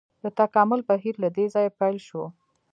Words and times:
د 0.23 0.25
تکامل 0.39 0.79
بهیر 0.89 1.15
له 1.23 1.29
دې 1.35 1.45
ځایه 1.53 1.75
پیل 1.79 1.97
شو. 2.07 2.23